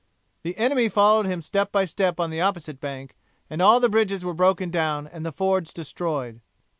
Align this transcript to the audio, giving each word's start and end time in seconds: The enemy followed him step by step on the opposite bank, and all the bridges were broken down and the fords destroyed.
The 0.41 0.57
enemy 0.57 0.89
followed 0.89 1.27
him 1.27 1.43
step 1.43 1.71
by 1.71 1.85
step 1.85 2.19
on 2.19 2.31
the 2.31 2.41
opposite 2.41 2.79
bank, 2.81 3.15
and 3.51 3.61
all 3.61 3.79
the 3.79 3.87
bridges 3.87 4.25
were 4.25 4.33
broken 4.33 4.71
down 4.71 5.05
and 5.05 5.23
the 5.23 5.31
fords 5.31 5.71
destroyed. 5.71 6.41